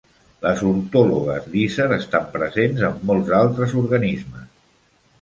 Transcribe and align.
Les 0.45 0.63
ortòlogues 0.69 1.45
Dicer 1.57 1.87
estan 1.99 2.27
presents 2.39 2.83
en 2.91 2.99
molts 3.13 3.33
altres 3.45 3.81
organismes. 3.87 4.53